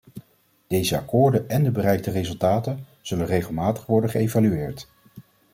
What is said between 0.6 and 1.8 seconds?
Deze akkoorden en de